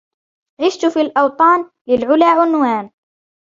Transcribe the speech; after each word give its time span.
عشت 0.61 0.85
في 0.85 1.01
الأوطان 1.01 1.69
للـعلـى 1.87 2.25
عنوان 2.25 2.89